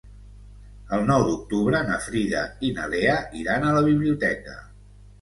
[0.97, 4.61] El nou d'octubre na Frida i na Lea iran a la biblioteca.